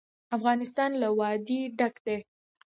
[0.37, 2.17] افغانستان له وادي ډک دی.